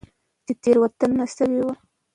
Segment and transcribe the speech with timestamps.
[0.45, 1.73] چې تيروتنه شوي وي